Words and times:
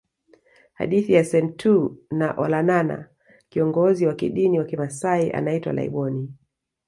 Hadithi 0.73 1.13
ya 1.13 1.23
Senteu 1.23 1.97
na 2.11 2.31
Olanana 2.33 3.09
Kiongozi 3.49 4.05
wa 4.07 4.13
kidini 4.15 4.59
wa 4.59 4.65
kimasai 4.65 5.31
anaitwa 5.31 5.73
Laiboni 5.73 6.33